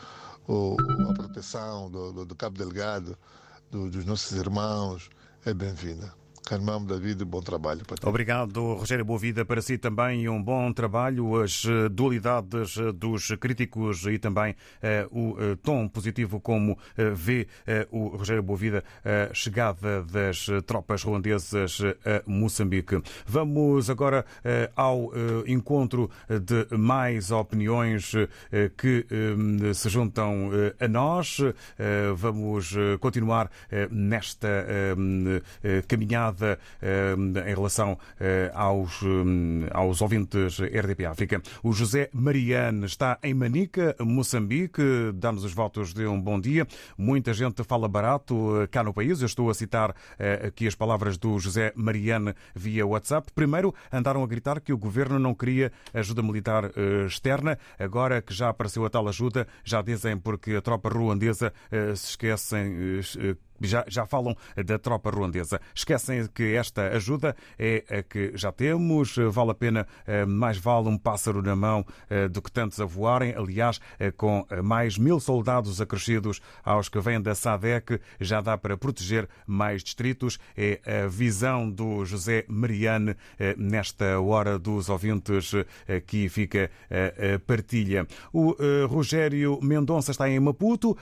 [0.47, 0.77] o,
[1.11, 3.19] a proteção do, do, do Cabo Delgado,
[3.73, 5.11] do, dos nossos irmãos,
[5.45, 6.15] é bem-vinda.
[6.47, 8.07] Carmão David, bom trabalho para ti.
[8.07, 9.45] Obrigado, Rogério Boavida.
[9.45, 11.43] Para si também um bom trabalho.
[11.43, 16.79] As dualidades dos críticos e também uh, o uh, tom positivo como uh,
[17.13, 17.49] vê
[17.91, 23.03] o Rogério Boavida a chegada das tropas ruandesas a Moçambique.
[23.27, 24.25] Vamos agora
[24.77, 25.11] ao
[25.47, 28.13] encontro de mais opiniões
[28.77, 29.05] que
[29.75, 31.39] se juntam a nós.
[32.15, 33.51] Vamos continuar
[33.91, 34.67] nesta
[35.89, 37.99] caminhada em relação
[38.55, 39.01] aos,
[39.73, 41.43] aos ouvintes RDP África.
[41.63, 44.83] O José Mariane está em Manica, Moçambique,
[45.15, 46.67] dá-nos os votos de um bom dia.
[46.97, 49.21] Muita gente fala barato cá no país.
[49.21, 49.95] Eu estou a citar
[50.47, 53.31] aqui as palavras do José Mariane via WhatsApp.
[53.35, 56.71] Primeiro, andaram a gritar que o governo não queria ajuda militar
[57.07, 57.59] externa.
[57.79, 61.53] Agora que já apareceu a tal ajuda, já dizem porque a tropa ruandesa
[61.95, 63.01] se esquecem
[63.61, 65.61] já, já falam da tropa ruandesa.
[65.75, 69.87] Esquecem que esta ajuda é a que já temos, vale a pena,
[70.27, 71.85] mais vale um pássaro na mão
[72.31, 73.35] do que tantos a voarem.
[73.37, 73.81] Aliás,
[74.17, 79.83] com mais mil soldados acrescidos aos que vêm da SADEC, já dá para proteger mais
[79.83, 80.39] distritos.
[80.57, 83.17] É a visão do José Mariane
[83.57, 85.53] nesta hora dos ouvintes
[86.07, 88.07] que fica a partilha.
[88.33, 88.57] O
[88.89, 90.97] Rogério Mendonça está em Maputo,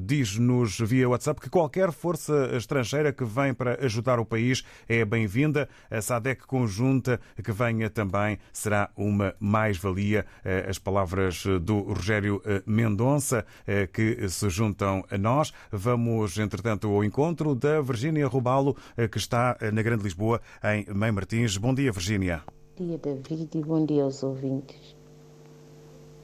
[0.00, 5.68] diz-nos via WhatsApp que qualquer força estrangeira que vem para ajudar o país é bem-vinda.
[5.90, 10.24] A SADEC conjunta que venha também será uma mais-valia.
[10.68, 13.44] As palavras do Rogério Mendonça
[13.92, 15.52] que se juntam a nós.
[15.72, 18.76] Vamos, entretanto, ao encontro da Virgínia Rubalo,
[19.10, 21.56] que está na Grande Lisboa, em Mãe Martins.
[21.56, 22.42] Bom dia, Virgínia.
[22.78, 24.96] Bom dia, David, e bom dia aos ouvintes.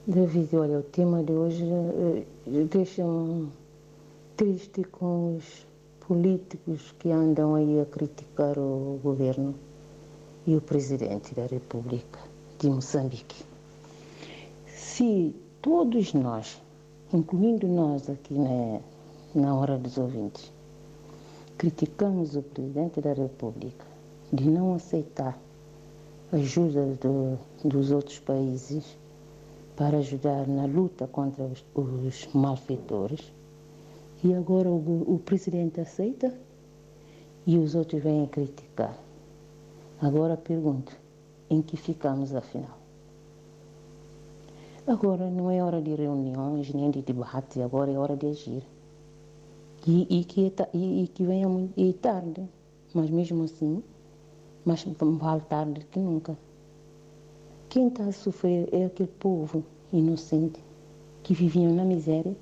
[0.07, 1.65] David, olha, o tema de hoje
[2.71, 3.49] deixa-me
[4.37, 5.67] triste com os
[6.01, 9.55] políticos que andam aí a criticar o governo
[10.45, 12.19] e o presidente da República
[12.59, 13.45] de Moçambique.
[14.67, 16.61] Se todos nós,
[17.13, 18.81] incluindo nós aqui na,
[19.35, 20.53] na hora dos ouvintes,
[21.57, 23.87] criticamos o presidente da República
[24.33, 25.39] de não aceitar
[26.33, 28.99] ajuda do, dos outros países
[29.77, 33.33] para ajudar na luta contra os, os malfeitores,
[34.25, 36.35] e agora o, o presidente aceita
[37.47, 38.99] e os outros vêm criticar.
[40.01, 40.97] Agora pergunto,
[41.51, 42.79] em que ficamos afinal?
[44.87, 48.63] Agora não é hora de reuniões nem de debate, agora é hora de agir.
[49.87, 51.47] E, e que, e, e, que venha
[51.77, 52.49] e tarde,
[52.95, 53.83] mas mesmo assim,
[54.65, 56.35] mas vale tarde que nunca.
[57.69, 59.63] Quem está a sofrer é aquele povo
[59.93, 60.59] inocente
[61.23, 62.35] que viviam na miséria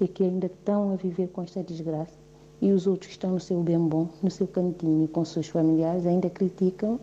[0.00, 2.18] e que ainda estão a viver com esta desgraça.
[2.60, 6.06] E os outros que estão no seu bem bom, no seu cantinho, com seus familiares,
[6.06, 6.98] ainda criticam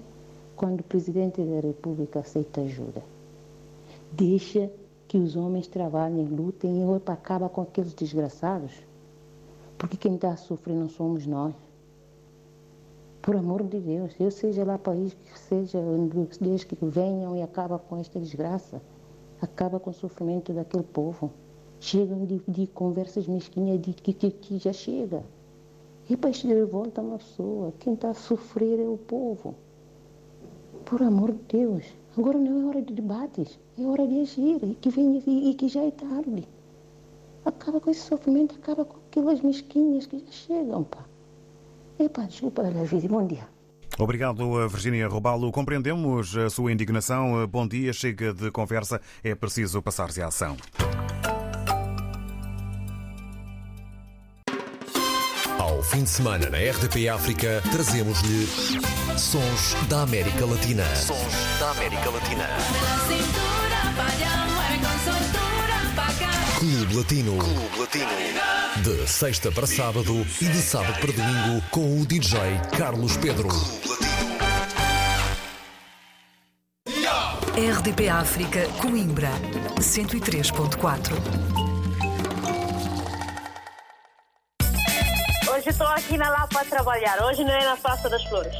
[0.56, 3.02] quando o Presidente da República aceita ajuda.
[4.12, 4.70] Deixa
[5.08, 8.72] que os homens trabalhem, lutem e acaba com aqueles desgraçados.
[9.78, 11.54] Porque quem está a sofrer não somos nós.
[13.22, 15.80] Por amor de Deus, eu seja lá país que seja,
[16.40, 18.82] desde que venham e acaba com esta desgraça,
[19.42, 21.32] acaba com o sofrimento daquele povo.
[21.80, 25.24] Chegam de, de conversas mesquinhas de que, que, que já chega.
[26.10, 27.74] E para revolta uma pessoa.
[27.80, 29.56] Quem está a sofrer é o povo.
[30.86, 31.86] Por amor de Deus.
[32.18, 35.54] Agora não é hora de debates, é hora de agir e que, vem, e, e
[35.54, 36.48] que já é tarde.
[37.46, 41.06] Acaba com esse sofrimento, acaba com aquelas mesquinhas que já chegam, pá.
[42.00, 43.48] Epá, desculpa, David, bom dia.
[44.00, 45.52] Obrigado, Virginia Robalo.
[45.52, 47.48] Compreendemos a sua indignação.
[47.48, 49.00] Bom dia, chega de conversa.
[49.24, 50.58] É preciso passar-se à ação.
[55.90, 58.46] Fim de semana na RDP África, trazemos-lhe
[59.18, 60.84] Sons da América Latina.
[60.96, 62.46] Sons da América Latina.
[66.60, 67.38] Clube Latino.
[67.38, 68.10] Clube Latino.
[68.84, 72.40] De sexta para sábado e de sábado para domingo com o DJ
[72.78, 73.50] Carlos Pedro.
[77.56, 79.32] RDP África, Coimbra,
[79.80, 81.77] 103.4.
[85.68, 87.22] Hoje estou aqui na Lapa a trabalhar.
[87.26, 88.54] Hoje não é na Praça das Flores.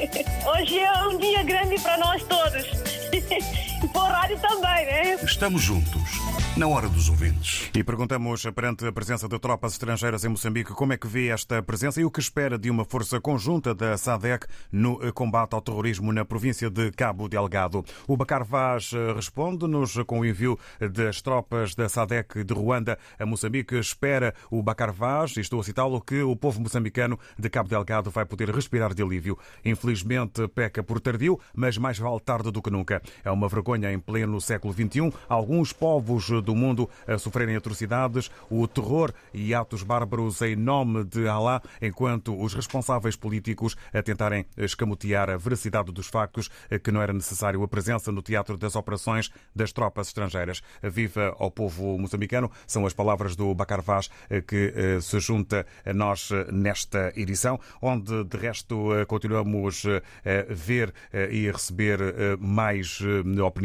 [0.54, 2.64] Hoje é um dia grande para nós todos.
[3.92, 5.14] Para o rádio também, né?
[5.22, 6.18] Estamos juntos,
[6.56, 7.70] na hora dos ouvintes.
[7.74, 11.62] E perguntamos, perante a presença de tropas estrangeiras em Moçambique, como é que vê esta
[11.62, 16.12] presença e o que espera de uma força conjunta da SADEC no combate ao terrorismo
[16.12, 17.84] na província de Cabo Delgado.
[18.08, 23.76] O Bacar Vaz responde-nos com o envio das tropas da SADEC de Ruanda a Moçambique.
[23.76, 28.10] Espera o Bacar Vaz, e estou a citá-lo, que o povo moçambicano de Cabo Delgado
[28.10, 29.38] vai poder respirar de alívio.
[29.64, 33.02] Infelizmente, peca por tardio, mas mais vale tarde do que nunca.
[33.22, 35.12] É uma vergonha em pleno século XXI.
[35.28, 41.26] Alguns povos do mundo a sofrerem atrocidades, o terror e atos bárbaros em nome de
[41.26, 46.48] Alá, enquanto os responsáveis políticos a tentarem escamotear a veracidade dos factos
[46.84, 50.62] que não era necessário a presença no teatro das operações das tropas estrangeiras.
[50.82, 54.08] Viva ao povo moçambicano, são as palavras do Bacar Vaz
[54.46, 60.94] que se junta a nós nesta edição, onde de resto continuamos a ver
[61.30, 61.98] e a receber
[62.38, 63.00] mais
[63.44, 63.55] opiniões.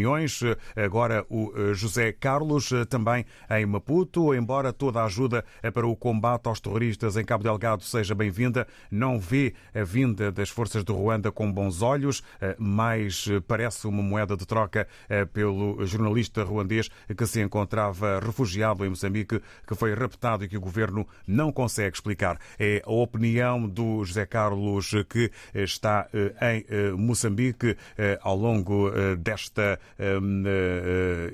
[0.75, 6.59] Agora o José Carlos, também em Maputo, embora toda a ajuda para o combate aos
[6.59, 11.51] terroristas em Cabo Delgado seja bem-vinda, não vê a vinda das forças de Ruanda com
[11.51, 12.23] bons olhos,
[12.57, 14.87] mas parece uma moeda de troca
[15.33, 20.61] pelo jornalista ruandês que se encontrava refugiado em Moçambique, que foi raptado e que o
[20.61, 22.39] governo não consegue explicar.
[22.57, 26.07] É a opinião do José Carlos que está
[26.41, 27.75] em Moçambique
[28.21, 29.79] ao longo desta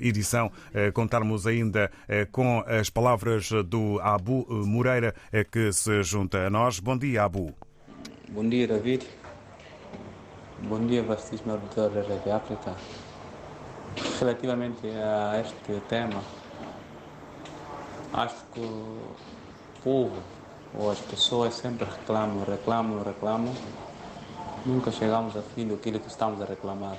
[0.00, 0.50] edição.
[0.94, 1.90] Contarmos ainda
[2.32, 5.14] com as palavras do Abu Moreira,
[5.50, 6.80] que se junta a nós.
[6.80, 7.54] Bom dia, Abu.
[8.28, 9.06] Bom dia, David.
[10.64, 12.74] Bom dia, vastíssimo auditor da Rede África.
[14.20, 16.20] Relativamente a este tema,
[18.12, 18.98] acho que o
[19.82, 20.16] povo
[20.74, 23.54] ou as pessoas sempre reclamam, reclamam, reclamam.
[24.66, 26.98] Nunca chegamos a fim daquilo que estamos a reclamar.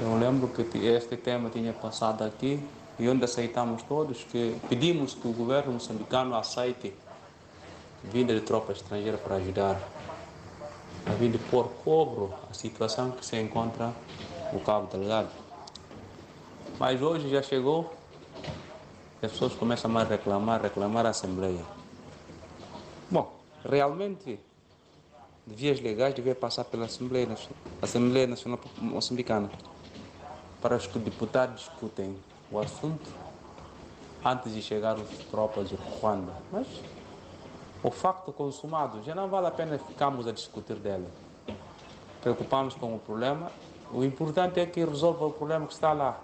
[0.00, 2.62] Eu lembro que este tema tinha passado aqui
[3.00, 6.94] e onde aceitamos todos que pedimos que o governo moçambicano aceite
[8.04, 9.76] vinda de tropas estrangeiras para ajudar
[11.04, 13.92] a vir de pôr cobro a situação que se encontra
[14.52, 15.30] no Cabo Delgado.
[16.78, 17.92] Mas hoje já chegou
[19.20, 21.64] as pessoas começam a reclamar, reclamar a Assembleia.
[23.10, 23.34] Bom,
[23.68, 24.38] realmente,
[25.44, 27.26] vias legais devia passar pela Assembleia,
[27.82, 29.50] Assembleia Nacional Moçambicana
[30.60, 32.16] para que os deputados discutem
[32.50, 33.08] o assunto
[34.24, 36.32] antes de chegar as tropas de Ruanda.
[36.50, 36.66] Mas
[37.82, 41.06] o facto consumado já não vale a pena ficarmos a discutir dele.
[42.20, 43.50] Preocupamos com o problema.
[43.92, 46.20] O importante é que resolva o problema que está lá.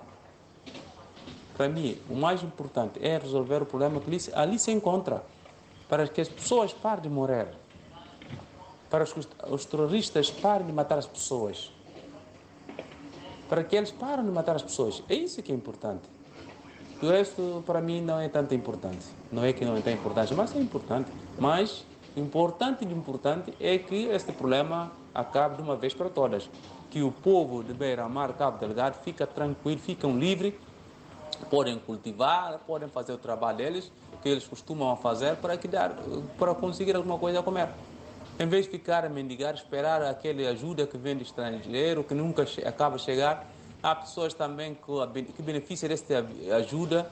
[1.57, 5.24] Para mim, o mais importante é resolver o problema que ali, se encontra,
[5.89, 7.55] para que as pessoas parem de morrer,
[8.91, 11.70] para que os, os terroristas parem de matar as pessoas
[13.49, 15.03] para que eles parem de matar as pessoas.
[15.09, 16.03] É isso que é importante.
[17.03, 19.05] O resto, para mim, não é tanto importante.
[19.31, 21.11] Não é que não tem importância, mas é importante.
[21.39, 21.85] Mas,
[22.17, 26.49] importante de importante é que este problema acabe de uma vez para todas.
[26.91, 30.55] Que o povo de Beira-Mar, Cabo Delgado, fica tranquilo, ficam livres,
[31.51, 33.93] podem cultivar, podem fazer o trabalho deles,
[34.23, 35.95] que eles costumam fazer para, que dar,
[36.39, 37.69] para conseguir alguma coisa a comer.
[38.37, 42.45] Em vez de ficar a mendigar, esperar aquela ajuda que vem do estrangeiro, que nunca
[42.66, 43.49] acaba de chegar,
[43.80, 46.26] há pessoas também que, beneficiam desta
[46.57, 47.09] ajuda,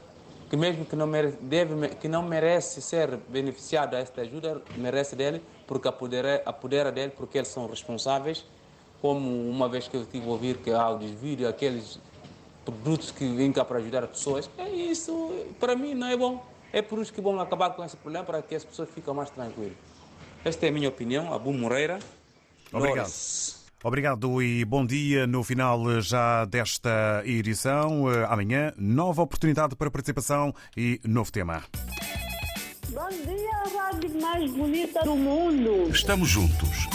[0.51, 5.41] que mesmo que não, merece, deve, que não merece ser beneficiado desta ajuda, merece dele,
[5.65, 8.45] porque apodera, apodera dele, porque eles são responsáveis.
[9.01, 12.01] Como uma vez que eu tive a ouvir que há o desvio de aqueles
[12.65, 16.45] produtos que vêm cá para ajudar as pessoas, é isso, para mim não é bom.
[16.73, 19.31] É por isso que vamos acabar com esse problema, para que as pessoas fiquem mais
[19.31, 19.92] tranquilas.
[20.45, 21.99] Esta é a minha opinião, Abu Moreira.
[22.73, 23.11] Obrigado.
[23.85, 25.27] Obrigado e bom dia.
[25.27, 31.63] No final já desta edição, amanhã, nova oportunidade para participação e novo tema.
[32.89, 35.91] Bom dia, a rádio mais bonita do mundo.
[35.91, 36.93] Estamos juntos